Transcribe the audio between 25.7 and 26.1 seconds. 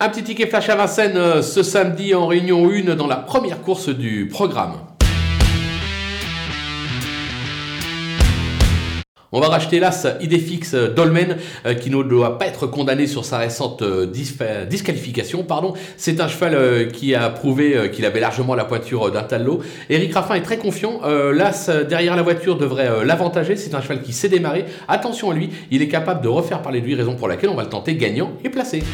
il est